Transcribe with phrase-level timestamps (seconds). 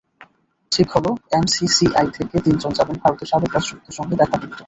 [0.71, 4.57] ঠিক হলো এমসিসিআই থেকে তিনজন যাবেন ভারতের সাবেক রাষ্ট্রপতির সঙ্গে দেখা করতে।